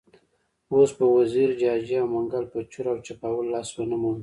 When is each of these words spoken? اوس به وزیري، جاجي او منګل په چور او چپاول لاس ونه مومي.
اوس 0.73 0.89
به 0.97 1.05
وزیري، 1.17 1.55
جاجي 1.61 1.95
او 2.01 2.07
منګل 2.13 2.43
په 2.53 2.59
چور 2.71 2.85
او 2.91 2.97
چپاول 3.05 3.45
لاس 3.53 3.67
ونه 3.73 3.97
مومي. 4.01 4.19